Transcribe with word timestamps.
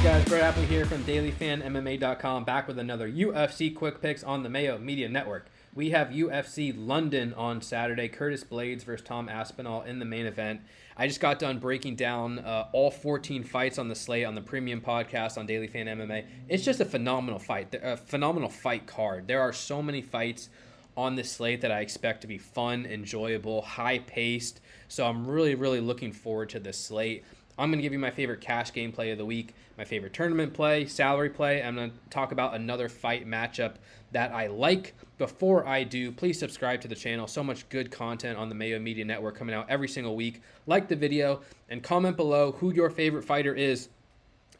up, 0.00 0.04
guys? 0.04 0.24
Brett 0.24 0.54
Appley 0.54 0.64
here 0.64 0.86
from 0.86 1.04
DailyFanMMA.com, 1.04 2.44
back 2.44 2.66
with 2.66 2.78
another 2.78 3.10
UFC 3.10 3.74
Quick 3.74 4.00
Picks 4.00 4.24
on 4.24 4.42
the 4.42 4.48
Mayo 4.48 4.78
Media 4.78 5.08
Network. 5.08 5.50
We 5.74 5.90
have 5.90 6.08
UFC 6.08 6.72
London 6.74 7.34
on 7.34 7.60
Saturday. 7.60 8.08
Curtis 8.08 8.42
Blaydes 8.42 8.82
versus 8.82 9.04
Tom 9.06 9.28
Aspinall 9.28 9.82
in 9.82 9.98
the 9.98 10.04
main 10.06 10.24
event. 10.24 10.62
I 10.96 11.06
just 11.06 11.20
got 11.20 11.38
done 11.38 11.58
breaking 11.58 11.96
down 11.96 12.38
uh, 12.38 12.68
all 12.72 12.90
14 12.90 13.44
fights 13.44 13.78
on 13.78 13.88
the 13.88 13.94
slate 13.94 14.24
on 14.24 14.34
the 14.34 14.40
premium 14.40 14.80
podcast 14.80 15.36
on 15.36 15.46
Daily 15.46 15.66
Fan 15.66 15.86
MMA. 15.86 16.24
It's 16.48 16.64
just 16.64 16.80
a 16.80 16.86
phenomenal 16.86 17.38
fight, 17.38 17.74
a 17.74 17.96
phenomenal 17.96 18.48
fight 18.48 18.86
card. 18.86 19.26
There 19.26 19.40
are 19.40 19.52
so 19.52 19.82
many 19.82 20.00
fights 20.00 20.48
on 20.96 21.14
this 21.14 21.30
slate 21.30 21.60
that 21.60 21.70
I 21.70 21.80
expect 21.80 22.22
to 22.22 22.26
be 22.26 22.38
fun, 22.38 22.86
enjoyable, 22.86 23.62
high 23.62 23.98
paced. 23.98 24.60
So 24.88 25.06
I'm 25.06 25.26
really, 25.26 25.54
really 25.54 25.80
looking 25.80 26.12
forward 26.12 26.48
to 26.50 26.60
this 26.60 26.78
slate. 26.78 27.24
I'm 27.60 27.70
going 27.70 27.78
to 27.78 27.82
give 27.82 27.92
you 27.92 27.98
my 27.98 28.10
favorite 28.10 28.40
cash 28.40 28.72
game 28.72 28.90
play 28.90 29.10
of 29.10 29.18
the 29.18 29.26
week, 29.26 29.54
my 29.76 29.84
favorite 29.84 30.14
tournament 30.14 30.54
play, 30.54 30.86
salary 30.86 31.28
play. 31.28 31.62
I'm 31.62 31.76
going 31.76 31.90
to 31.90 31.96
talk 32.08 32.32
about 32.32 32.54
another 32.54 32.88
fight 32.88 33.26
matchup 33.26 33.74
that 34.12 34.32
I 34.32 34.46
like. 34.46 34.94
Before 35.18 35.66
I 35.66 35.84
do, 35.84 36.10
please 36.10 36.38
subscribe 36.38 36.80
to 36.80 36.88
the 36.88 36.94
channel. 36.94 37.26
So 37.26 37.44
much 37.44 37.68
good 37.68 37.90
content 37.90 38.38
on 38.38 38.48
the 38.48 38.54
Mayo 38.54 38.78
Media 38.78 39.04
Network 39.04 39.36
coming 39.36 39.54
out 39.54 39.66
every 39.68 39.88
single 39.88 40.16
week. 40.16 40.40
Like 40.66 40.88
the 40.88 40.96
video 40.96 41.42
and 41.68 41.82
comment 41.82 42.16
below 42.16 42.52
who 42.52 42.72
your 42.72 42.88
favorite 42.88 43.24
fighter 43.24 43.54
is 43.54 43.90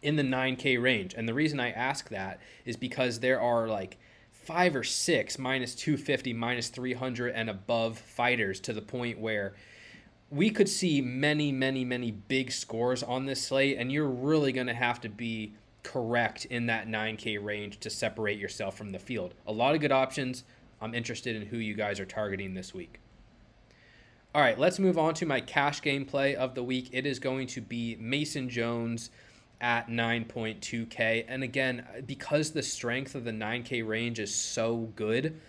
in 0.03 0.17
the 0.17 0.23
9K 0.23 0.81
range. 0.81 1.15
And 1.15 1.27
the 1.27 1.35
reason 1.35 1.59
I 1.59 1.71
ask 1.71 2.11
that 2.11 2.39
is 2.67 2.77
because 2.77 3.21
there 3.21 3.41
are 3.41 3.67
like 3.67 3.97
five 4.31 4.77
or 4.77 4.85
six 4.85 5.39
minus 5.39 5.75
250, 5.75 6.33
minus 6.35 6.69
300, 6.69 7.35
and 7.35 7.49
above 7.49 7.99
fighters 7.99 8.61
to 8.61 8.73
the 8.73 8.83
point 8.83 9.19
where 9.19 9.55
we 10.31 10.51
could 10.51 10.69
see 10.69 11.01
many, 11.01 11.51
many, 11.51 11.85
many 11.85 12.11
big 12.13 12.53
scores 12.53 13.03
on 13.03 13.27
this 13.27 13.43
slate, 13.43 13.77
and 13.79 13.91
you're 13.91 14.07
really 14.07 14.53
going 14.53 14.69
to 14.69 14.75
have 14.75 15.01
to 15.01 15.09
be 15.09 15.55
correct 15.83 16.45
in 16.45 16.67
that 16.67 16.87
9K 16.87 17.43
range 17.43 17.81
to 17.81 17.91
separate 17.91 18.39
yourself 18.39 18.77
from 18.77 18.93
the 18.93 18.99
field. 18.99 19.35
A 19.47 19.53
lot 19.53 19.75
of 19.75 19.81
good 19.81 19.93
options. 19.93 20.45
I'm 20.81 20.95
interested 20.95 21.35
in 21.35 21.47
who 21.47 21.57
you 21.57 21.75
guys 21.75 21.99
are 21.99 22.07
targeting 22.07 22.55
this 22.55 22.73
week. 22.73 23.01
All 24.33 24.41
right, 24.41 24.59
let's 24.59 24.79
move 24.79 24.97
on 24.97 25.15
to 25.15 25.27
my 25.27 25.41
cash 25.41 25.83
game 25.83 26.05
play 26.05 26.37
of 26.37 26.55
the 26.55 26.63
week. 26.63 26.91
It 26.93 27.07
is 27.07 27.19
going 27.19 27.49
to 27.49 27.61
be 27.61 27.97
Mason 27.99 28.49
Jones 28.49 29.11
at 29.61 29.89
9.2K. 29.89 31.25
And 31.27 31.43
again, 31.43 31.85
because 32.07 32.53
the 32.53 32.63
strength 32.63 33.17
of 33.17 33.25
the 33.25 33.33
9K 33.33 33.87
range 33.87 34.21
is 34.21 34.33
so 34.33 34.93
good, 34.95 35.41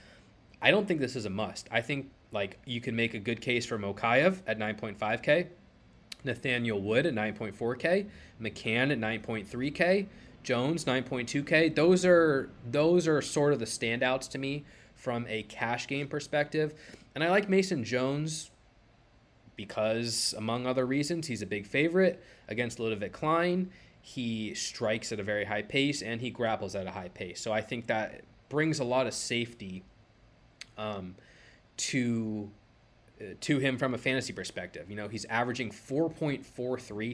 I 0.61 0.71
don't 0.71 0.87
think 0.87 0.99
this 0.99 1.15
is 1.15 1.25
a 1.25 1.29
must. 1.29 1.67
I 1.71 1.81
think 1.81 2.09
like 2.31 2.59
you 2.65 2.81
can 2.81 2.95
make 2.95 3.13
a 3.13 3.19
good 3.19 3.41
case 3.41 3.65
for 3.65 3.77
Mokaev 3.77 4.39
at 4.47 4.57
9.5K, 4.57 5.47
Nathaniel 6.23 6.81
Wood 6.81 7.05
at 7.05 7.13
9.4K, 7.13 8.07
McCann 8.41 8.91
at 8.91 8.99
9.3K, 8.99 10.07
Jones 10.43 10.85
9.2K. 10.85 11.75
Those 11.75 12.05
are 12.05 12.49
those 12.69 13.07
are 13.07 13.21
sort 13.21 13.53
of 13.53 13.59
the 13.59 13.65
standouts 13.65 14.29
to 14.29 14.37
me 14.37 14.65
from 14.95 15.25
a 15.27 15.43
cash 15.43 15.87
game 15.87 16.07
perspective. 16.07 16.73
And 17.13 17.23
I 17.23 17.29
like 17.29 17.49
Mason 17.49 17.83
Jones 17.83 18.51
because 19.55 20.33
among 20.37 20.65
other 20.65 20.85
reasons, 20.85 21.27
he's 21.27 21.41
a 21.41 21.45
big 21.45 21.65
favorite 21.65 22.23
against 22.47 22.79
Ludovic 22.79 23.11
Klein. 23.11 23.69
He 24.01 24.55
strikes 24.55 25.11
at 25.11 25.19
a 25.19 25.23
very 25.23 25.45
high 25.45 25.61
pace 25.61 26.01
and 26.01 26.21
he 26.21 26.31
grapples 26.31 26.75
at 26.75 26.87
a 26.87 26.91
high 26.91 27.09
pace. 27.09 27.39
So 27.39 27.51
I 27.51 27.61
think 27.61 27.87
that 27.87 28.21
brings 28.49 28.79
a 28.79 28.83
lot 28.83 29.05
of 29.05 29.13
safety 29.13 29.83
um, 30.77 31.15
to 31.81 32.49
uh, 33.19 33.33
to 33.39 33.59
him 33.59 33.77
from 33.77 33.93
a 33.93 33.97
fantasy 33.97 34.33
perspective. 34.33 34.89
You 34.89 34.95
know, 34.95 35.07
he's 35.07 35.25
averaging 35.25 35.71
4.43 35.71 36.43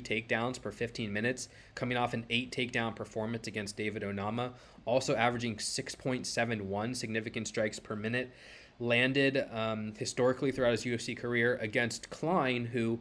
takedowns 0.04 0.62
per 0.62 0.72
15 0.72 1.12
minutes, 1.12 1.50
coming 1.76 1.98
off 1.98 2.14
an 2.14 2.26
eight 2.30 2.52
takedown 2.52 2.96
performance 2.96 3.48
against 3.48 3.78
David 3.78 4.04
Onama, 4.04 4.52
also 4.86 5.16
averaging 5.16 5.56
6.71 5.56 6.96
significant 6.96 7.48
strikes 7.48 7.80
per 7.80 7.96
minute. 7.96 8.32
Landed 8.80 9.48
um, 9.52 9.94
historically 9.98 10.52
throughout 10.52 10.72
his 10.72 10.84
UFC 10.84 11.18
career 11.18 11.58
against 11.62 12.10
Klein, 12.10 12.66
who 12.66 13.00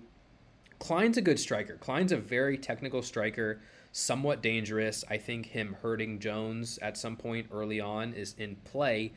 Klein's 0.78 1.18
a 1.18 1.22
good 1.22 1.38
striker. 1.38 1.76
Klein's 1.76 2.12
a 2.12 2.16
very 2.16 2.56
technical 2.56 3.02
striker, 3.02 3.60
somewhat 3.92 4.42
dangerous. 4.42 5.04
I 5.10 5.18
think 5.18 5.46
him 5.46 5.76
hurting 5.82 6.18
Jones 6.18 6.78
at 6.80 6.96
some 6.96 7.16
point 7.16 7.48
early 7.52 7.80
on 7.80 8.14
is 8.14 8.34
in 8.38 8.56
play 8.64 9.12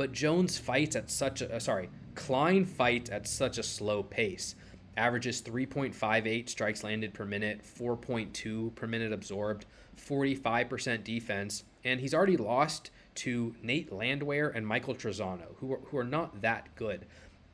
but 0.00 0.12
Jones 0.12 0.56
fights 0.56 0.96
at 0.96 1.10
such 1.10 1.42
a 1.42 1.56
uh, 1.56 1.58
sorry, 1.58 1.90
Klein 2.14 2.64
fights 2.64 3.10
at 3.10 3.28
such 3.28 3.58
a 3.58 3.62
slow 3.62 4.02
pace. 4.02 4.54
Averages 4.96 5.42
3.58 5.42 6.48
strikes 6.48 6.82
landed 6.82 7.12
per 7.12 7.26
minute, 7.26 7.60
4.2 7.62 8.74
per 8.74 8.86
minute 8.86 9.12
absorbed, 9.12 9.66
45% 9.98 11.04
defense, 11.04 11.64
and 11.84 12.00
he's 12.00 12.14
already 12.14 12.38
lost 12.38 12.90
to 13.16 13.54
Nate 13.62 13.92
Landwehr 13.92 14.48
and 14.48 14.66
Michael 14.66 14.94
Trizano, 14.94 15.54
who 15.56 15.74
are, 15.74 15.80
who 15.84 15.98
are 15.98 16.04
not 16.04 16.40
that 16.40 16.74
good. 16.76 17.04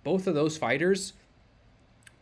Both 0.04 0.28
of 0.28 0.36
those 0.36 0.56
fighters 0.56 1.14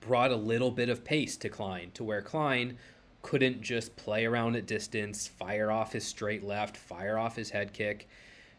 brought 0.01 0.31
a 0.31 0.37
little 0.37 0.71
bit 0.71 0.89
of 0.89 1.05
pace 1.05 1.37
to 1.37 1.51
Klein, 1.51 1.91
to 1.93 2.03
where 2.03 2.23
Klein 2.23 2.79
couldn't 3.21 3.61
just 3.61 3.95
play 3.97 4.25
around 4.25 4.57
at 4.57 4.65
distance, 4.65 5.29
fire 5.29 5.71
off 5.71 5.93
his 5.93 6.07
straight 6.07 6.43
left, 6.43 6.79
fire 6.79 7.19
off 7.19 7.37
his 7.37 7.51
head 7.51 7.75
kick. 7.75 8.09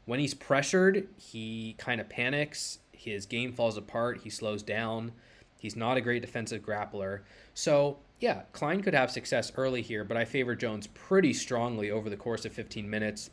When 0.06 0.20
he's 0.20 0.34
pressured, 0.34 1.08
he 1.18 1.76
kind 1.78 2.00
of 2.00 2.10
panics. 2.10 2.80
His 2.92 3.26
game 3.26 3.54
falls 3.54 3.78
apart. 3.78 4.22
He 4.24 4.30
slows 4.30 4.64
down. 4.64 5.12
He's 5.60 5.76
not 5.76 5.98
a 5.98 6.02
great 6.02 6.22
defensive 6.22 6.62
grappler. 6.62 7.22
So, 7.54 7.98
yeah, 8.20 8.44
Klein 8.52 8.82
could 8.82 8.94
have 8.94 9.10
success 9.10 9.52
early 9.56 9.82
here, 9.82 10.04
but 10.04 10.18
I 10.18 10.26
favor 10.26 10.56
Jones 10.56 10.88
pretty 10.88 11.34
strongly 11.34 11.90
over 11.90 12.10
the 12.10 12.18
course 12.18 12.46
of 12.46 12.54
15 12.54 12.88
minutes. 12.88 13.32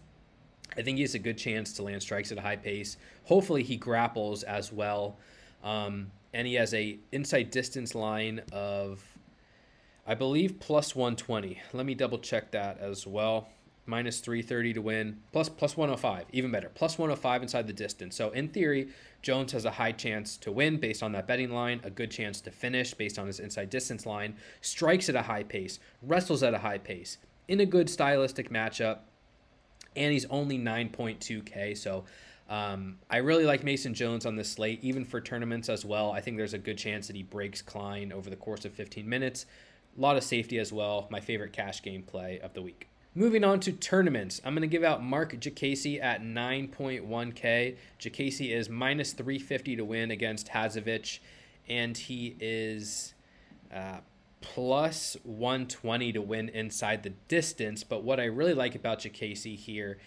I 0.77 0.83
think 0.83 0.97
he 0.97 1.03
has 1.03 1.15
a 1.15 1.19
good 1.19 1.37
chance 1.37 1.75
to 1.75 1.83
land 1.83 2.03
strikes 2.03 2.33
at 2.33 2.39
a 2.39 2.43
high 2.43 2.57
pace. 2.57 2.97
Hopefully, 3.25 3.63
he 3.63 3.77
grapples 3.77 4.43
as 4.43 4.73
well. 4.73 5.19
Um, 5.63 6.11
and 6.33 6.47
he 6.47 6.55
has 6.55 6.73
a 6.73 6.99
inside 7.13 7.51
distance 7.51 7.95
line 7.95 8.41
of, 8.53 9.05
I 10.07 10.15
believe, 10.15 10.59
plus 10.59 10.97
120. 10.97 11.61
Let 11.75 11.85
me 11.85 11.95
double 11.95 12.19
check 12.19 12.53
that 12.53 12.79
as 12.79 13.07
well 13.07 13.49
minus 13.87 14.21
330 14.21 14.75
to 14.75 14.83
win, 14.83 15.19
plus 15.33 15.49
plus 15.49 15.77
105, 15.77 16.27
even 16.33 16.51
better, 16.51 16.71
plus 16.75 16.99
105 16.99 17.43
inside 17.43 17.67
the 17.67 17.73
distance. 17.73 18.17
So 18.17 18.31
in 18.31 18.49
theory, 18.49 18.89
Jones 19.23 19.53
has 19.53 19.65
a 19.65 19.73
high 19.73 19.93
chance 19.93 20.37
to 20.39 20.53
win 20.53 20.79
based 20.79 21.03
on 21.03 21.13
that 21.13 21.27
betting 21.27 21.51
line, 21.51 21.81
a 21.83 21.91
good 21.91 22.11
chance 22.11 22.41
to 22.43 22.51
finish 22.51 22.95
based 22.95 23.19
on 23.19 23.27
his 23.27 23.41
inside 23.41 23.71
distance 23.71 24.07
line, 24.07 24.37
strikes 24.61 25.09
at 25.09 25.17
a 25.17 25.23
high 25.23 25.43
pace, 25.43 25.79
wrestles 26.03 26.43
at 26.43 26.55
a 26.55 26.59
high 26.59 26.79
pace, 26.79 27.19
in 27.49 27.61
a 27.61 27.67
good 27.67 27.91
stylistic 27.91 28.51
matchup, 28.51 28.99
and 29.97 30.13
he's 30.13 30.27
only 30.27 30.59
9.2K. 30.59 31.77
So 31.77 32.05
um, 32.49 32.99
I 33.11 33.19
really 33.19 33.45
like 33.45 33.65
Mason 33.65 33.95
Jones 33.95 34.27
on 34.27 34.37
this 34.37 34.51
slate, 34.51 34.79
even 34.83 35.05
for 35.05 35.21
tournaments 35.21 35.69
as 35.69 35.85
well. 35.85 36.13
I 36.13 36.21
think 36.21 36.37
there's 36.37 36.55
a 36.55 36.59
good 36.59 36.79
chance 36.79 37.07
that 37.09 37.17
he 37.17 37.23
breaks 37.23 37.63
Klein 37.63 38.13
over 38.13 38.31
the 38.31 38.37
course 38.37 38.65
of 38.65 38.73
15 38.73 39.09
minutes. 39.09 39.47
A 39.97 40.01
lot 40.01 40.17
of 40.17 40.25
safety 40.25 40.59
as 40.59 40.73
well. 40.73 41.09
My 41.11 41.21
favorite 41.21 41.53
cash 41.53 41.83
game 41.83 42.03
play 42.03 42.41
of 42.41 42.55
the 42.55 42.63
week. 42.63 42.92
Moving 43.15 43.45
on 43.45 43.61
to 43.61 43.73
tournaments, 43.73 44.41
I'm 44.43 44.55
going 44.55 44.63
to 44.63 44.67
give 44.67 44.83
out 44.83 45.05
Marc 45.05 45.35
Diakiese 45.35 46.03
at 46.03 46.23
9.1K. 46.23 47.77
Diakiese 48.01 48.51
is 48.51 48.71
minus 48.71 49.13
350 49.13 49.77
to 49.77 49.85
win 49.85 50.11
against 50.11 50.49
Hadzovic, 50.49 51.19
and 51.69 51.95
he 51.95 52.37
is 52.41 53.13
uh, 53.71 53.99
plus 54.41 55.19
120 55.25 56.13
to 56.15 56.23
win 56.23 56.49
inside 56.49 57.03
the 57.03 57.13
distance. 57.29 57.85
But 57.85 58.03
what 58.03 58.19
I 58.19 58.25
really 58.25 58.55
like 58.55 58.75
about 58.75 59.01
Diakiese 59.01 59.59
here 59.59 59.99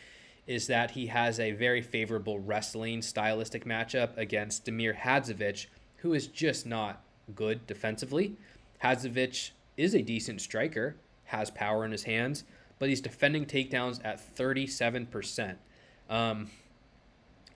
is 0.47 0.65
that 0.65 0.91
he 0.91 1.05
has 1.05 1.39
a 1.39 1.51
very 1.51 1.83
favorable 1.83 2.39
wrestling 2.39 3.03
stylistic 3.03 3.65
matchup 3.65 4.17
against 4.17 4.65
Damir 4.65 4.97
Hadzovic, 4.97 5.67
who 5.97 6.15
is 6.15 6.25
just 6.25 6.65
not 6.65 7.03
good 7.35 7.67
defensively. 7.67 8.35
Hadzovic 8.83 9.51
is 9.77 9.93
a 9.93 10.01
decent 10.01 10.41
striker, 10.41 10.95
has 11.25 11.51
power 11.51 11.85
in 11.85 11.91
his 11.91 12.05
hands 12.05 12.45
but 12.85 12.89
he's 12.91 13.01
defending 13.01 13.47
takedowns 13.47 13.99
at 14.03 14.21
37%. 14.35 15.55
Um, 16.07 16.51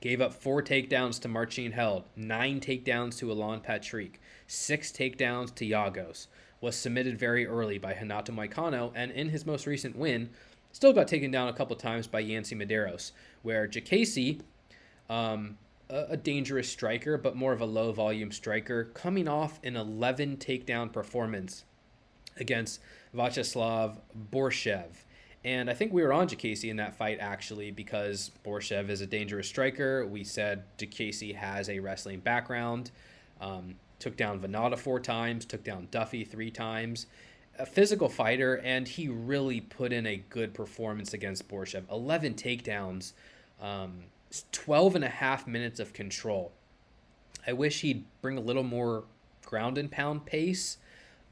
gave 0.02 0.22
up 0.22 0.34
four 0.34 0.64
takedowns 0.64 1.22
to 1.22 1.28
Marcin 1.28 1.72
Held, 1.72 2.06
nine 2.16 2.60
takedowns 2.60 3.20
to 3.20 3.30
Alan 3.30 3.60
Patrick, 3.60 4.20
six 4.48 4.92
takedowns 4.92 5.54
to 5.54 5.66
Giagos. 5.66 6.26
Was 6.62 6.76
submitted 6.76 7.20
very 7.20 7.46
early 7.46 7.78
by 7.78 7.94
Renato 7.94 8.34
Moicano, 8.34 8.92
and 8.96 9.12
in 9.12 9.30
his 9.30 9.46
most 9.46 9.68
recent 9.68 9.96
win, 9.96 10.32
still 10.72 10.94
got 10.94 11.08
taken 11.08 11.30
down 11.30 11.48
a 11.48 11.54
couple 11.54 11.76
times 11.76 12.08
by 12.08 12.22
Yancy 12.22 12.56
Medeiros, 12.56 13.12
where 13.44 13.68
Diakiese, 13.68 14.42
um, 15.12 15.60
a, 15.92 16.06
a 16.10 16.18
dangerous 16.18 16.72
striker, 16.72 17.20
but 17.20 17.36
more 17.36 17.54
of 17.54 17.62
a 17.62 17.66
low 17.66 17.92
volume 17.92 18.32
striker, 18.32 18.86
coming 18.96 19.28
off 19.28 19.60
an 19.64 19.76
11 19.76 20.38
takedown 20.38 20.92
performance 20.92 21.66
against 22.40 22.80
Vyacheslav 23.16 23.98
Borshchev. 24.32 25.04
And 25.46 25.70
I 25.70 25.74
think 25.74 25.94
we 25.94 26.04
were 26.04 26.12
on 26.12 26.28
Diakiese 26.28 26.70
in 26.70 26.78
that 26.78 26.96
fight 26.96 27.18
actually 27.22 27.72
because 27.72 28.32
Borshchev 28.46 28.90
is 28.90 29.02
a 29.02 29.08
dangerous 29.08 29.48
striker. 29.48 30.06
We 30.06 30.24
said 30.24 30.64
Diakiese 30.78 31.36
has 31.36 31.70
a 31.70 31.80
wrestling 31.80 32.20
background. 32.20 32.92
Um, 33.40 33.76
took 34.00 34.18
down 34.18 34.40
Vannata 34.40 34.78
four 34.78 35.00
times, 35.00 35.46
took 35.46 35.64
down 35.64 35.88
Duffy 35.92 36.24
three 36.24 36.52
times. 36.52 37.06
a 37.58 37.66
physical 37.66 38.08
fighter, 38.08 38.62
and 38.64 38.88
he 38.88 39.10
really 39.10 39.60
put 39.60 39.92
in 39.92 40.06
a 40.08 40.16
good 40.30 40.54
performance 40.54 41.14
against 41.14 41.50
Borshchev. 41.50 41.84
11 41.92 42.36
takedowns, 42.36 43.12
um, 43.62 44.04
12 44.54 44.96
and 44.96 45.04
a 45.04 45.10
half 45.10 45.46
minutes 45.46 45.82
of 45.82 45.92
control. 45.92 46.54
I 47.46 47.52
wish 47.52 47.82
he'd 47.82 48.06
bring 48.22 48.38
a 48.38 48.42
little 48.42 48.64
more 48.64 49.04
ground 49.46 49.78
and 49.78 49.92
pound 49.92 50.26
pace, 50.26 50.78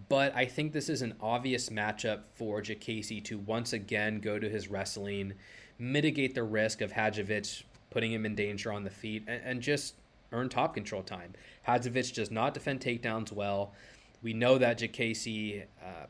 but 0.10 0.36
I 0.36 0.46
think 0.46 0.74
this 0.74 0.90
is 0.90 1.02
an 1.02 1.16
obvious 1.20 1.70
matchup 1.70 2.22
for 2.36 2.62
Diakiese 2.62 3.24
to 3.26 3.38
once 3.38 3.74
again 3.74 4.20
go 4.20 4.40
to 4.40 4.50
his 4.50 4.70
wrestling, 4.70 5.34
mitigate 5.80 6.36
the 6.36 6.44
risk 6.44 6.82
of 6.82 6.92
Hadzovic 6.94 7.64
putting 7.90 8.12
him 8.12 8.26
in 8.26 8.36
danger 8.36 8.72
on 8.72 8.84
the 8.84 8.90
feet, 8.90 9.24
and, 9.28 9.42
and 9.44 9.62
just 9.62 9.96
earn 10.32 10.50
top 10.50 10.74
control 10.74 11.02
time. 11.02 11.34
Hadzovic 11.68 12.14
does 12.14 12.32
not 12.32 12.54
defend 12.54 12.82
takedowns 12.82 13.32
well. 13.32 13.74
We 14.22 14.34
know 14.34 14.58
that 14.58 14.80
Diakiese 14.80 15.64
uh, 15.82 16.08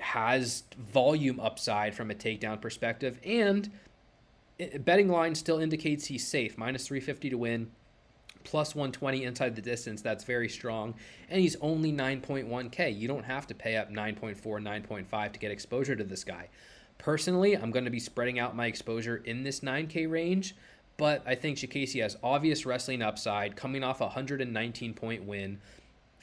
has 0.00 0.64
volume 0.78 1.40
upside 1.40 1.94
from 1.94 2.10
a 2.10 2.14
takedown 2.14 2.60
perspective, 2.60 3.18
and 3.24 3.70
betting 4.80 5.08
line 5.08 5.34
still 5.34 5.58
indicates 5.58 6.06
he's 6.06 6.26
safe. 6.26 6.56
Minus 6.56 6.86
350 6.86 7.30
to 7.30 7.38
win, 7.38 7.70
plus 8.46 8.74
120 8.74 9.24
inside 9.24 9.56
the 9.56 9.60
distance. 9.60 10.00
That's 10.00 10.24
very 10.24 10.48
strong. 10.48 10.94
And 11.28 11.40
he's 11.40 11.56
only 11.56 11.92
9.1K. 11.92 12.96
You 12.96 13.08
don't 13.08 13.24
have 13.24 13.46
to 13.48 13.54
pay 13.54 13.76
up 13.76 13.90
9.4, 13.90 14.40
9.5 14.40 15.32
to 15.32 15.38
get 15.38 15.50
exposure 15.50 15.96
to 15.96 16.04
this 16.04 16.24
guy. 16.24 16.48
Personally, 16.96 17.54
I'm 17.56 17.72
going 17.72 17.84
to 17.84 17.90
be 17.90 18.00
spreading 18.00 18.38
out 18.38 18.56
my 18.56 18.66
exposure 18.66 19.16
in 19.16 19.42
this 19.42 19.60
9K 19.60 20.10
range, 20.10 20.56
but 20.96 21.22
I 21.26 21.34
think 21.34 21.58
Diakiese 21.58 22.00
has 22.00 22.16
obvious 22.22 22.64
wrestling 22.64 23.02
upside, 23.02 23.56
coming 23.56 23.84
off 23.84 24.00
a 24.00 24.04
119 24.04 24.94
point 24.94 25.24
win 25.24 25.58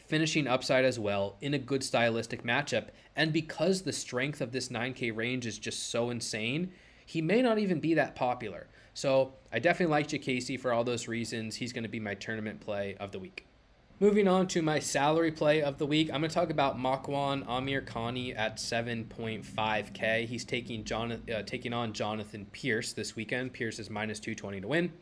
finishing 0.07 0.47
upside 0.47 0.85
as 0.85 0.99
well 0.99 1.37
in 1.41 1.53
a 1.53 1.59
good 1.59 1.83
stylistic 1.83 2.43
matchup. 2.43 2.87
And 3.15 3.33
because 3.33 3.81
the 3.81 3.93
strength 3.93 4.41
of 4.41 4.51
this 4.51 4.69
9K 4.69 5.15
range 5.15 5.45
is 5.45 5.57
just 5.57 5.89
so 5.89 6.09
insane, 6.09 6.71
he 7.05 7.21
may 7.21 7.41
not 7.41 7.59
even 7.59 7.79
be 7.79 7.93
that 7.95 8.15
popular. 8.15 8.67
So 8.93 9.33
I 9.51 9.59
definitely 9.59 9.91
like 9.91 10.07
Diakiese 10.07 10.59
for 10.59 10.71
all 10.71 10.83
those 10.83 11.07
reasons. 11.07 11.55
He's 11.55 11.73
going 11.73 11.83
to 11.83 11.89
be 11.89 11.99
my 11.99 12.13
tournament 12.13 12.59
play 12.59 12.95
of 12.99 13.11
the 13.11 13.19
week. 13.19 13.47
Moving 13.99 14.27
on 14.27 14.47
to 14.47 14.61
my 14.61 14.79
salary 14.79 15.31
play 15.31 15.61
of 15.61 15.77
the 15.77 15.85
week, 15.85 16.09
I'm 16.11 16.19
going 16.19 16.29
to 16.29 16.33
talk 16.33 16.49
about 16.49 16.77
Makwan 16.77 17.45
Amirkhani 17.45 18.37
at 18.37 18.57
7.5K. 18.57 20.25
He's 20.25 20.43
taking 20.43 20.83
John, 20.83 21.21
uh, 21.33 21.43
taking 21.43 21.73
on 21.73 21.93
Jonathan 21.93 22.45
Pearce 22.51 22.93
this 22.93 23.15
weekend. 23.15 23.53
Pearce 23.53 23.79
is 23.79 23.89
minus 23.89 24.19
220 24.19 24.61
to 24.61 24.67
win. 24.67 24.93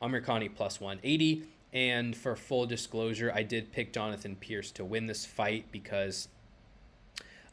Amirkhani 0.00 0.54
plus 0.54 0.80
180. 0.80 1.42
And 1.72 2.16
for 2.16 2.36
full 2.36 2.64
disclosure, 2.64 3.30
I 3.34 3.42
did 3.42 3.72
pick 3.72 3.92
Jonathan 3.92 4.36
Pearce 4.36 4.70
to 4.72 4.84
win 4.84 5.06
this 5.06 5.26
fight 5.26 5.66
because 5.70 6.28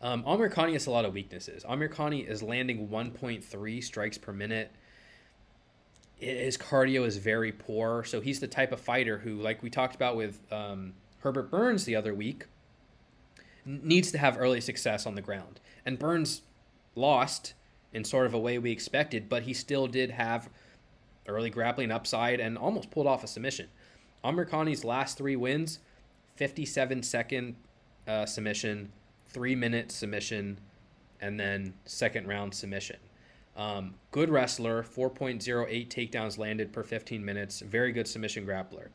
um, 0.02 0.24
Amirkhani 0.24 0.74
has 0.74 0.86
a 0.86 0.92
lot 0.92 1.04
of 1.04 1.14
weaknesses. 1.14 1.66
Amirkhani 1.66 2.26
is 2.26 2.42
landing 2.42 2.88
1.3 2.88 3.84
strikes 3.84 4.18
per 4.18 4.32
minute. 4.32 4.72
His 6.17 6.57
cardio 6.57 7.06
is 7.06 7.17
very 7.17 7.51
poor. 7.51 8.03
So 8.03 8.21
he's 8.21 8.39
the 8.39 8.47
type 8.47 8.71
of 8.71 8.79
fighter 8.79 9.19
who, 9.19 9.41
like 9.41 9.62
we 9.62 9.69
talked 9.69 9.95
about 9.95 10.15
with 10.15 10.39
um, 10.51 10.94
Herbert 11.19 11.51
Burns 11.51 11.85
the 11.85 11.95
other 11.95 12.13
week, 12.13 12.45
needs 13.65 14.12
to 14.12 14.17
have 14.17 14.38
early 14.39 14.62
success 14.62 15.06
on 15.06 15.15
the 15.15 15.21
ground. 15.21 15.59
And 15.85 16.00
Burns 16.00 16.41
lost 16.95 17.53
in 17.94 18.03
sort 18.03 18.25
of 18.25 18.33
a 18.33 18.39
way 18.39 18.57
we 18.57 18.71
expected, 18.71 19.27
but 19.29 19.44
he 19.44 19.53
still 19.53 19.88
did 19.88 20.12
have 20.12 20.50
early 21.27 21.50
grappling 21.50 21.91
upside 21.91 22.39
and 22.39 22.57
almost 22.57 22.91
pulled 22.91 23.07
off 23.07 23.23
a 23.23 23.27
submission. 23.27 23.67
Amirkhani's 24.23 24.83
last 24.83 25.17
three 25.17 25.35
wins 25.35 25.79
57 26.35 27.03
second 27.03 27.56
uh, 28.07 28.25
submission, 28.25 28.91
three 29.27 29.56
minute 29.56 29.91
submission, 29.91 30.59
and 31.21 31.39
then 31.39 31.73
second 31.85 32.27
round 32.27 32.53
submission. 32.53 32.97
Um, 33.56 33.96
good 34.12 34.30
wrestler, 34.30 34.84
4.08 34.84 35.88
takedowns 35.88 36.38
landed 36.38 36.74
per 36.74 36.84
15 36.84 37.24
minutes, 37.24 37.62
very 37.62 37.92
good 37.92 38.07
submission 38.07 38.46
grappler. 38.46 38.90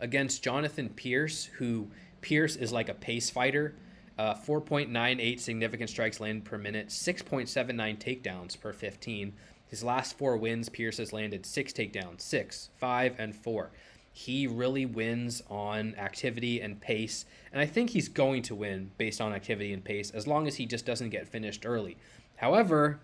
Against 0.00 0.42
Jonathan 0.42 0.88
Pearce, 0.88 1.44
who 1.58 1.88
Pearce 2.20 2.56
is 2.56 2.72
like 2.72 2.88
a 2.88 2.94
pace 2.94 3.30
fighter, 3.30 3.74
uh, 4.18 4.34
4.98 4.34 5.40
significant 5.40 5.90
strikes 5.90 6.20
landed 6.20 6.44
per 6.44 6.58
minute, 6.58 6.88
6.79 6.88 7.98
takedowns 7.98 8.60
per 8.60 8.72
15. 8.72 9.32
His 9.66 9.84
last 9.84 10.18
four 10.18 10.36
wins, 10.36 10.68
Pearce 10.68 10.98
has 10.98 11.12
landed 11.12 11.46
six 11.46 11.72
takedowns, 11.72 12.20
six, 12.20 12.70
five, 12.76 13.14
and 13.18 13.34
four 13.34 13.70
he 14.16 14.46
really 14.46 14.86
wins 14.86 15.42
on 15.50 15.92
activity 15.96 16.60
and 16.60 16.80
pace. 16.80 17.26
And 17.52 17.60
I 17.60 17.66
think 17.66 17.90
he's 17.90 18.08
going 18.08 18.42
to 18.42 18.54
win 18.54 18.92
based 18.96 19.20
on 19.20 19.32
activity 19.32 19.72
and 19.72 19.84
pace 19.84 20.10
as 20.12 20.28
long 20.28 20.46
as 20.46 20.54
he 20.54 20.66
just 20.66 20.86
doesn't 20.86 21.10
get 21.10 21.26
finished 21.26 21.66
early. 21.66 21.96
However, 22.36 23.00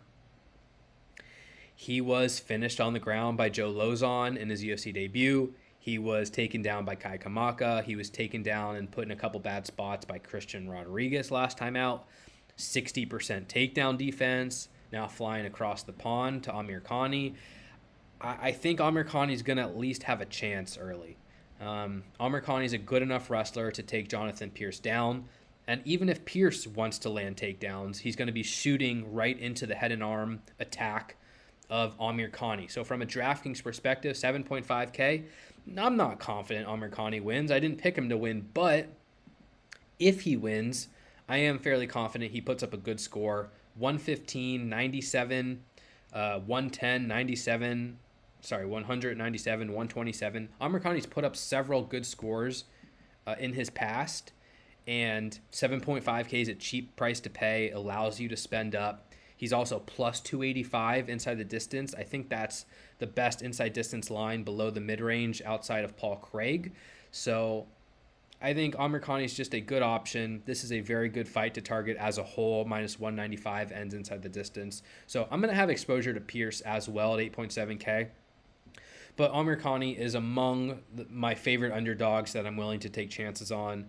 he 1.81 2.03
was 2.03 2.38
finished 2.38 2.79
on 2.79 2.93
the 2.93 2.99
ground 2.99 3.38
by 3.38 3.49
Joe 3.49 3.73
Lauzon 3.73 4.37
in 4.37 4.50
his 4.50 4.62
UFC 4.62 4.93
debut. 4.93 5.55
He 5.79 5.99
was 5.99 6.29
taken 6.29 6.61
down 6.61 6.85
by 6.85 6.94
Kai 6.94 7.17
Kamaka. 7.17 7.82
He 7.82 7.97
was 7.97 8.11
taken 8.11 8.43
down 8.43 8.77
and 8.77 8.91
put 8.91 9.06
in 9.06 9.11
a 9.11 9.17
couple 9.17 9.41
bad 9.41 9.67
spots 9.67 10.05
by 10.05 10.19
Christian 10.19 10.69
Rodriguez 10.69 11.31
last 11.31 11.56
time 11.56 11.77
out. 11.77 12.05
60% 12.59 13.09
takedown 13.47 13.97
defense, 13.97 14.69
now 14.93 15.09
flying 15.09 15.47
across 15.47 15.82
the 15.82 15.94
pond 15.94 16.43
to 16.43 16.53
Amirkhani. 16.53 17.32
I, 18.21 18.49
I 18.49 18.53
think 18.53 18.79
Amirkhani 18.79 19.32
is 19.32 19.41
going 19.41 19.56
to 19.56 19.62
at 19.62 19.79
least 19.79 20.03
have 20.03 20.21
a 20.21 20.27
chance 20.27 20.77
early. 20.77 21.17
Um, 21.62 22.03
Amirkhani 22.21 22.67
is 22.67 22.75
a 22.75 22.79
good 22.79 23.00
enough 23.00 23.31
wrestler 23.31 23.71
to 23.71 23.82
take 23.82 24.11
Jonathan 24.11 24.50
Pearce 24.50 24.81
down. 24.81 25.25
And 25.67 25.81
even 25.87 26.11
if 26.11 26.27
Pearce 26.27 26.67
wants 26.67 26.99
to 26.99 27.09
land 27.09 27.38
takedowns, 27.38 28.00
he's 28.00 28.17
going 28.17 28.27
to 28.27 28.35
be 28.35 28.43
shooting 28.43 29.15
right 29.15 29.38
into 29.38 29.67
the 29.67 29.77
head 29.77 29.93
and 29.93 30.03
arm 30.03 30.43
attack 30.59 31.17
of 31.70 31.96
Amirkhani. 31.99 32.70
So 32.70 32.84
from 32.84 33.00
a 33.00 33.06
DraftKings 33.06 33.62
perspective, 33.62 34.17
7.5K, 34.17 35.25
I'm 35.78 35.96
not 35.96 36.19
confident 36.19 36.67
Amirkhani 36.67 37.22
wins. 37.22 37.50
I 37.50 37.61
didn't 37.61 37.78
pick 37.78 37.96
him 37.96 38.08
to 38.08 38.17
win, 38.17 38.49
but 38.52 38.88
if 39.99 40.22
he 40.22 40.37
wins, 40.37 40.88
I 41.28 41.38
am 41.38 41.58
fairly 41.61 41.87
confident 41.87 42.32
he 42.32 42.40
puts 42.40 42.62
up 42.62 42.75
a 42.75 42.76
good 42.76 42.99
score. 42.99 43.50
115, 43.76 44.69
97, 44.69 45.62
uh, 46.12 46.40
110, 46.40 47.06
97, 47.06 47.99
sorry, 48.40 48.67
197, 48.67 49.69
127. 49.69 50.49
Amirkhani's 50.61 51.06
put 51.06 51.25
up 51.25 51.37
several 51.37 51.82
good 51.82 52.05
scores 52.05 52.64
uh, 53.26 53.37
in 53.38 53.52
his 53.52 53.70
past, 53.70 54.32
and 54.89 55.39
7.5K 55.53 56.43
is 56.43 56.48
a 56.48 56.55
cheap 56.55 56.96
price 56.96 57.20
to 57.20 57.31
pay, 57.31 57.70
allows 57.70 58.19
you 58.19 58.29
to 58.29 58.36
spend 58.36 58.74
up. 58.74 59.06
He's 59.41 59.55
also 59.55 59.79
plus 59.79 60.20
285 60.20 61.09
inside 61.09 61.39
the 61.39 61.44
distance. 61.44 61.94
I 61.94 62.03
think 62.03 62.29
that's 62.29 62.67
the 62.99 63.06
best 63.06 63.41
inside 63.41 63.73
distance 63.73 64.11
line 64.11 64.43
below 64.43 64.69
the 64.69 64.82
mid 64.82 65.01
range 65.01 65.41
outside 65.47 65.82
of 65.82 65.97
Paul 65.97 66.17
Craig. 66.17 66.75
So 67.11 67.67
I 68.43 68.53
think 68.53 68.75
Amirkhani 68.75 69.25
is 69.25 69.32
just 69.32 69.55
a 69.55 69.61
good 69.61 69.81
option. 69.81 70.43
This 70.44 70.63
is 70.63 70.73
a 70.73 70.81
very 70.81 71.09
good 71.09 71.27
fight 71.27 71.55
to 71.55 71.63
target 71.63 71.97
as 71.97 72.19
a 72.19 72.23
whole. 72.23 72.67
Minus 72.67 73.01
195 73.01 73.73
ends 73.73 73.94
inside 73.94 74.20
the 74.20 74.29
distance. 74.29 74.82
So 75.06 75.27
I'm 75.31 75.41
going 75.41 75.49
to 75.49 75.56
have 75.56 75.70
exposure 75.70 76.13
to 76.13 76.20
Pearce 76.20 76.61
as 76.61 76.87
well 76.87 77.15
at 77.15 77.32
8.7K. 77.32 78.09
But 79.17 79.32
Amirkhani 79.32 79.97
is 79.97 80.17
among 80.17 80.81
my 81.09 81.35
favorite 81.35 81.73
underdogs 81.73 82.35
that 82.35 82.47
I'm 82.47 82.59
willing 82.59 82.81
to 82.81 82.91
take 82.91 83.09
chances 83.09 83.51
on. 83.51 83.87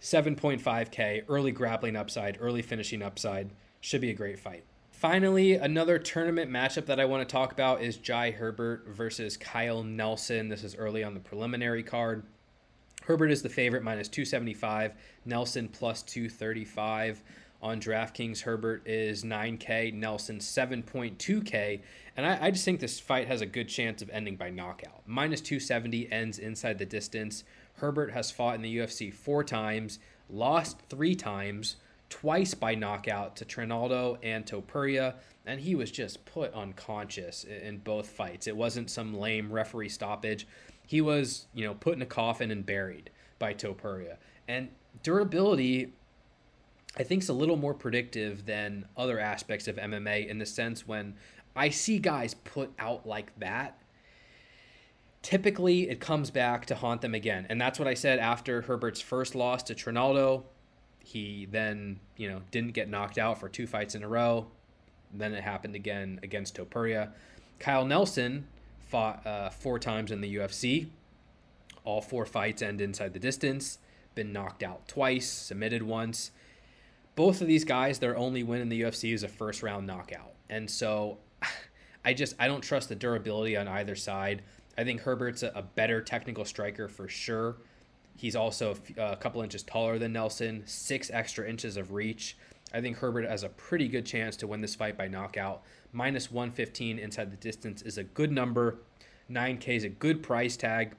7.5K, 0.00 1.24
early 1.28 1.50
grappling 1.50 1.96
upside, 1.96 2.38
early 2.40 2.62
finishing 2.62 3.02
upside. 3.02 3.50
Should 3.82 4.00
be 4.00 4.10
a 4.10 4.14
great 4.14 4.38
fight. 4.38 4.62
Finally, 4.92 5.54
another 5.54 5.98
tournament 5.98 6.48
matchup 6.48 6.86
that 6.86 7.00
I 7.00 7.04
want 7.04 7.28
to 7.28 7.32
talk 7.32 7.50
about 7.50 7.82
is 7.82 7.96
Jai 7.96 8.30
Herbert 8.30 8.86
versus 8.86 9.36
Kyle 9.36 9.82
Nelson. 9.82 10.48
This 10.48 10.62
is 10.62 10.76
early 10.76 11.02
on 11.02 11.14
the 11.14 11.20
preliminary 11.20 11.82
card. 11.82 12.22
Herbert 13.02 13.32
is 13.32 13.42
the 13.42 13.48
favorite, 13.48 13.82
minus 13.82 14.06
275. 14.06 14.92
Nelson 15.24 15.68
plus 15.68 16.04
235 16.04 17.24
on 17.60 17.80
DraftKings. 17.80 18.42
Herbert 18.42 18.86
is 18.86 19.24
9K, 19.24 19.92
Nelson 19.92 20.38
7.2K. 20.38 21.80
And 22.16 22.24
I, 22.24 22.46
I, 22.46 22.50
just 22.52 22.64
think 22.64 22.78
this 22.78 23.00
fight 23.00 23.26
has 23.26 23.40
a 23.40 23.46
good 23.46 23.68
chance 23.68 24.00
of 24.00 24.10
ending 24.10 24.36
by 24.36 24.50
knockout. 24.50 25.02
Minus 25.06 25.40
270 25.40 26.12
ends 26.12 26.38
inside 26.38 26.78
the 26.78 26.86
distance. 26.86 27.42
Herbert 27.78 28.12
has 28.12 28.30
fought 28.30 28.54
in 28.54 28.62
the 28.62 28.76
UFC 28.76 29.12
four 29.12 29.42
times, 29.42 29.98
lost 30.30 30.78
three 30.88 31.16
times, 31.16 31.76
twice 32.12 32.52
by 32.52 32.74
knockout 32.74 33.36
to 33.36 33.46
Trinaldo 33.46 34.18
and 34.22 34.44
Topuria, 34.44 35.14
and 35.46 35.58
he 35.58 35.74
was 35.74 35.90
just 35.90 36.26
put 36.26 36.52
unconscious 36.52 37.44
in 37.44 37.78
both 37.78 38.06
fights. 38.06 38.46
It 38.46 38.54
wasn't 38.54 38.90
some 38.90 39.14
lame 39.14 39.50
referee 39.50 39.88
stoppage. 39.88 40.46
He 40.86 41.00
was, 41.00 41.46
you 41.54 41.64
know, 41.64 41.72
put 41.72 41.94
in 41.94 42.02
a 42.02 42.06
coffin 42.06 42.50
and 42.50 42.66
buried 42.66 43.08
by 43.38 43.54
Topuria. 43.54 44.18
And 44.46 44.68
durability 45.02 45.94
I 46.98 47.02
think 47.02 47.22
is 47.22 47.30
a 47.30 47.32
little 47.32 47.56
more 47.56 47.72
predictive 47.72 48.44
than 48.44 48.84
other 48.94 49.18
aspects 49.18 49.66
of 49.66 49.76
MMA 49.76 50.28
in 50.28 50.36
the 50.36 50.44
sense 50.44 50.86
when 50.86 51.14
I 51.56 51.70
see 51.70 51.98
guys 51.98 52.34
put 52.34 52.70
out 52.78 53.06
like 53.06 53.38
that, 53.38 53.78
typically 55.22 55.88
it 55.88 55.98
comes 55.98 56.30
back 56.30 56.66
to 56.66 56.74
haunt 56.74 57.00
them 57.00 57.14
again. 57.14 57.46
And 57.48 57.58
that's 57.58 57.78
what 57.78 57.88
I 57.88 57.94
said 57.94 58.18
after 58.18 58.60
Herbert's 58.60 59.00
first 59.00 59.34
loss 59.34 59.62
to 59.64 59.74
Trinaldo. 59.74 60.44
He 61.04 61.46
then, 61.50 62.00
you 62.16 62.28
know, 62.28 62.42
didn't 62.50 62.72
get 62.72 62.88
knocked 62.88 63.18
out 63.18 63.38
for 63.38 63.48
two 63.48 63.66
fights 63.66 63.94
in 63.94 64.02
a 64.02 64.08
row. 64.08 64.46
Then 65.12 65.34
it 65.34 65.42
happened 65.42 65.74
again 65.74 66.20
against 66.22 66.56
Topuria. 66.56 67.10
Kyle 67.58 67.84
Nelson 67.84 68.46
fought 68.88 69.26
uh, 69.26 69.50
four 69.50 69.78
times 69.78 70.10
in 70.10 70.20
the 70.20 70.36
UFC. 70.36 70.88
All 71.84 72.00
four 72.00 72.24
fights 72.24 72.62
end 72.62 72.80
inside 72.80 73.12
the 73.12 73.18
distance. 73.18 73.78
Been 74.14 74.32
knocked 74.32 74.62
out 74.62 74.86
twice, 74.88 75.28
submitted 75.28 75.82
once. 75.82 76.30
Both 77.14 77.40
of 77.40 77.46
these 77.46 77.64
guys, 77.64 77.98
their 77.98 78.16
only 78.16 78.42
win 78.42 78.60
in 78.60 78.68
the 78.68 78.82
UFC 78.82 79.12
is 79.12 79.22
a 79.22 79.28
first 79.28 79.62
round 79.62 79.86
knockout. 79.86 80.32
And 80.48 80.70
so 80.70 81.18
I 82.04 82.14
just 82.14 82.34
I 82.38 82.48
don't 82.48 82.62
trust 82.62 82.88
the 82.88 82.94
durability 82.94 83.56
on 83.56 83.68
either 83.68 83.96
side. 83.96 84.42
I 84.76 84.84
think 84.84 85.02
Herbert's 85.02 85.42
a, 85.42 85.52
a 85.54 85.62
better 85.62 86.00
technical 86.00 86.44
striker 86.44 86.88
for 86.88 87.08
sure. 87.08 87.56
He's 88.16 88.36
also 88.36 88.76
a 88.96 89.16
couple 89.16 89.42
inches 89.42 89.62
taller 89.62 89.98
than 89.98 90.12
Nelson, 90.12 90.62
six 90.66 91.10
extra 91.12 91.48
inches 91.48 91.76
of 91.76 91.92
reach. 91.92 92.36
I 92.72 92.80
think 92.80 92.98
Herbert 92.98 93.28
has 93.28 93.42
a 93.42 93.48
pretty 93.48 93.88
good 93.88 94.06
chance 94.06 94.36
to 94.36 94.46
win 94.46 94.60
this 94.60 94.74
fight 94.74 94.96
by 94.96 95.08
knockout. 95.08 95.62
Minus 95.92 96.30
115 96.30 96.98
inside 96.98 97.30
the 97.30 97.36
distance 97.36 97.82
is 97.82 97.98
a 97.98 98.04
good 98.04 98.32
number. 98.32 98.78
9K 99.30 99.68
is 99.68 99.84
a 99.84 99.88
good 99.88 100.22
price 100.22 100.56
tag. 100.56 100.94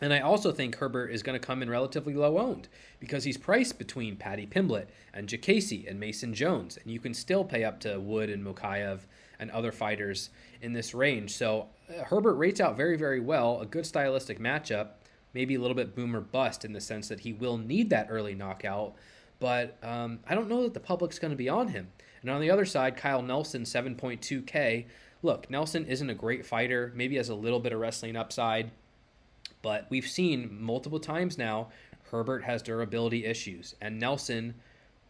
And 0.00 0.12
I 0.12 0.20
also 0.20 0.52
think 0.52 0.76
Herbert 0.76 1.08
is 1.08 1.22
going 1.22 1.38
to 1.38 1.44
come 1.44 1.60
in 1.62 1.68
relatively 1.68 2.14
low 2.14 2.38
owned 2.38 2.68
because 3.00 3.24
he's 3.24 3.36
priced 3.36 3.78
between 3.78 4.16
Paddy 4.16 4.46
Pimblett 4.46 4.86
and 5.12 5.28
Diakiese 5.28 5.88
and 5.88 5.98
Mason 5.98 6.32
Jones. 6.34 6.76
And 6.76 6.92
you 6.92 7.00
can 7.00 7.14
still 7.14 7.44
pay 7.44 7.64
up 7.64 7.80
to 7.80 7.98
Wood 7.98 8.30
and 8.30 8.44
Mokaev 8.44 9.00
and 9.40 9.50
other 9.50 9.72
fighters 9.72 10.30
in 10.62 10.72
this 10.72 10.94
range. 10.94 11.32
So 11.32 11.66
uh, 11.88 12.04
Herbert 12.04 12.34
rates 12.34 12.60
out 12.60 12.76
very, 12.76 12.96
very 12.96 13.20
well. 13.20 13.60
A 13.60 13.66
good 13.66 13.86
stylistic 13.86 14.38
matchup. 14.38 14.90
Maybe 15.38 15.54
a 15.54 15.60
little 15.60 15.76
bit 15.76 15.94
boomer 15.94 16.20
bust 16.20 16.64
in 16.64 16.72
the 16.72 16.80
sense 16.80 17.08
that 17.08 17.20
he 17.20 17.32
will 17.32 17.56
need 17.56 17.90
that 17.90 18.08
early 18.10 18.34
knockout. 18.34 18.94
But 19.38 19.78
um, 19.82 20.18
I 20.28 20.34
don't 20.34 20.48
know 20.48 20.64
that 20.64 20.74
the 20.74 20.80
public's 20.80 21.18
going 21.18 21.30
to 21.30 21.36
be 21.36 21.48
on 21.48 21.68
him. 21.68 21.88
And 22.22 22.30
on 22.30 22.40
the 22.40 22.50
other 22.50 22.64
side, 22.64 22.96
Kyle 22.96 23.22
Nelson, 23.22 23.62
7.2K. 23.62 24.86
Look, 25.22 25.48
Nelson 25.48 25.86
isn't 25.86 26.10
a 26.10 26.14
great 26.14 26.44
fighter, 26.44 26.92
maybe 26.96 27.16
has 27.16 27.28
a 27.28 27.34
little 27.34 27.60
bit 27.60 27.72
of 27.72 27.78
wrestling 27.78 28.16
upside 28.16 28.72
but 29.62 29.86
we've 29.90 30.06
seen 30.06 30.56
multiple 30.60 31.00
times 31.00 31.36
now 31.36 31.68
Herbert 32.10 32.44
has 32.44 32.62
durability 32.62 33.26
issues, 33.26 33.74
and 33.80 33.98
Nelson, 33.98 34.54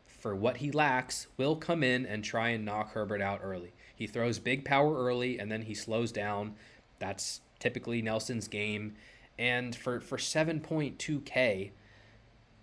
for 0.07 0.35
what 0.35 0.57
he 0.59 0.73
lacks, 0.73 1.29
will 1.37 1.55
come 1.55 1.83
in 1.83 2.05
and 2.07 2.25
try 2.25 2.49
and 2.49 2.65
knock 2.65 2.93
Herbert 2.93 3.23
out 3.23 3.41
early. 3.43 3.73
He 3.95 4.07
throws 4.07 4.39
big 4.39 4.65
power 4.65 4.97
early 4.97 5.39
and 5.39 5.51
then 5.51 5.63
he 5.63 5.75
slows 5.75 6.11
down. 6.11 6.55
That's 6.99 7.41
typically 7.61 8.03
Nelson's 8.03 8.49
game. 8.49 8.97
And 9.39 9.75
for, 9.75 10.01
for 10.01 10.19
7.2K, 10.19 11.71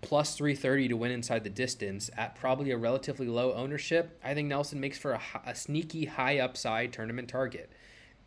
plus 0.01 0.35
330 0.35 0.89
to 0.89 0.97
win 0.97 1.11
inside 1.11 1.43
the 1.43 1.49
distance 1.49 2.09
at 2.15 2.35
probably 2.35 2.71
a 2.71 2.77
relatively 2.77 3.27
low 3.27 3.53
ownership, 3.53 4.19
I 4.23 4.33
think 4.33 4.47
Nelson 4.47 4.79
makes 4.79 4.97
for 4.97 5.13
a, 5.13 5.21
a 5.45 5.55
sneaky 5.55 6.05
high 6.05 6.39
upside 6.39 6.93
tournament 6.93 7.29
target. 7.29 7.71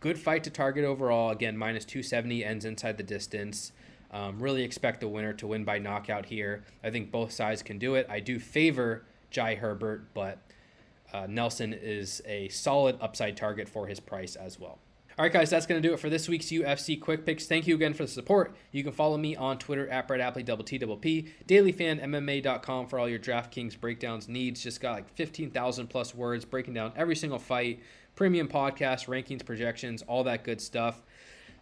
Good 0.00 0.18
fight 0.18 0.44
to 0.44 0.50
target 0.50 0.84
overall. 0.84 1.30
Again, 1.30 1.56
minus 1.56 1.84
270 1.84 2.44
ends 2.44 2.64
inside 2.64 2.96
the 2.96 3.02
distance. 3.02 3.72
Um, 4.10 4.38
really 4.38 4.62
expect 4.62 5.00
the 5.00 5.08
winner 5.08 5.32
to 5.34 5.46
win 5.46 5.64
by 5.64 5.78
knockout 5.78 6.26
here. 6.26 6.64
I 6.82 6.90
think 6.90 7.10
both 7.10 7.32
sides 7.32 7.62
can 7.62 7.78
do 7.78 7.94
it. 7.94 8.06
I 8.08 8.20
do 8.20 8.38
favor 8.38 9.04
Jai 9.30 9.54
Herbert, 9.56 10.14
but 10.14 10.38
uh, 11.12 11.26
Nelson 11.28 11.72
is 11.72 12.22
a 12.26 12.48
solid 12.48 12.96
upside 13.00 13.36
target 13.36 13.68
for 13.68 13.86
his 13.86 14.00
price 14.00 14.36
as 14.36 14.58
well. 14.58 14.78
All 15.18 15.24
right, 15.24 15.32
guys, 15.32 15.50
that's 15.50 15.66
going 15.66 15.82
to 15.82 15.88
do 15.88 15.92
it 15.92 15.98
for 15.98 16.08
this 16.08 16.28
week's 16.28 16.46
UFC 16.46 17.00
Quick 17.00 17.26
Picks. 17.26 17.46
Thank 17.46 17.66
you 17.66 17.74
again 17.74 17.92
for 17.92 18.04
the 18.04 18.08
support. 18.08 18.54
You 18.70 18.84
can 18.84 18.92
follow 18.92 19.16
me 19.16 19.34
on 19.34 19.58
Twitter 19.58 19.88
at 19.88 20.06
Brett 20.06 20.20
Appley, 20.20 20.44
double 20.44 20.62
T, 20.62 20.78
double 20.78 20.96
P, 20.96 21.32
dailyfanmma.com 21.48 22.86
for 22.86 23.00
all 23.00 23.08
your 23.08 23.18
DraftKings 23.18 23.80
breakdowns 23.80 24.28
needs. 24.28 24.62
Just 24.62 24.80
got 24.80 24.92
like 24.92 25.12
15,000 25.16 25.88
plus 25.88 26.14
words 26.14 26.44
breaking 26.44 26.74
down 26.74 26.92
every 26.94 27.16
single 27.16 27.40
fight, 27.40 27.80
premium 28.14 28.46
podcast, 28.46 29.08
rankings, 29.08 29.44
projections, 29.44 30.02
all 30.02 30.22
that 30.22 30.44
good 30.44 30.60
stuff. 30.60 31.02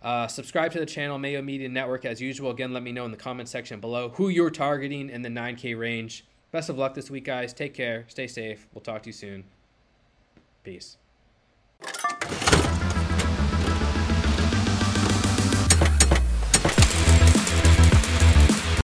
Uh, 0.03 0.27
subscribe 0.27 0.71
to 0.73 0.79
the 0.79 0.85
channel, 0.85 1.17
Mayo 1.17 1.41
Media 1.41 1.71
Network, 1.71 2.05
as 2.05 2.21
usual. 2.21 2.51
Again, 2.51 2.75
let 2.75 2.83
me 2.83 2.93
know 2.93 3.07
in 3.07 3.11
the 3.11 3.17
comment 3.17 3.49
section 3.49 3.81
below 3.81 4.11
who 4.11 4.29
you're 4.29 4.51
targeting 4.51 5.09
in 5.09 5.23
the 5.23 5.31
9K 5.31 5.79
range. 5.79 6.27
Best 6.53 6.69
of 6.69 6.77
luck 6.77 6.93
this 6.93 7.11
week, 7.11 7.25
guys. 7.25 7.55
Take 7.55 7.73
care. 7.73 8.05
Stay 8.09 8.27
safe. 8.27 8.67
We'll 8.75 8.83
talk 8.83 9.05
to 9.05 9.09
you 9.09 9.15
soon. 9.15 9.45
Peace. 10.63 10.99